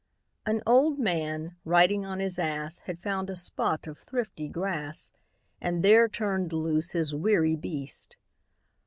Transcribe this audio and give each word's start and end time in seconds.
An 0.47 0.63
old 0.65 0.97
man, 0.97 1.57
riding 1.63 2.07
on 2.07 2.19
his 2.19 2.39
ass, 2.39 2.79
Had 2.85 3.03
found 3.03 3.29
a 3.29 3.35
spot 3.35 3.85
of 3.85 3.99
thrifty 3.99 4.47
grass, 4.47 5.11
And 5.61 5.83
there 5.83 6.09
turn'd 6.09 6.51
loose 6.51 6.93
his 6.93 7.13
weary 7.13 7.55
beast. 7.55 8.17